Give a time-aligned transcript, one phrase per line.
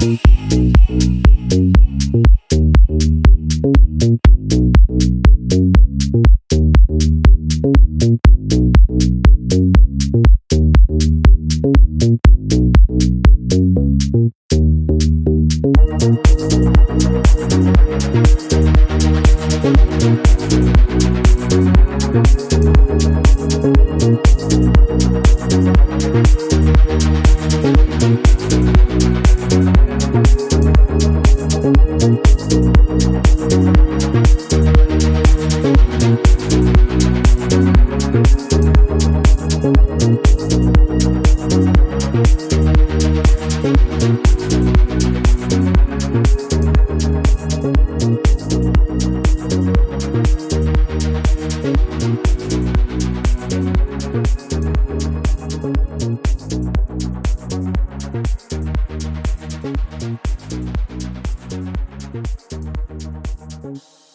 [0.00, 0.30] Thank
[32.00, 32.30] Thank
[60.50, 60.74] Thank
[63.64, 64.09] you.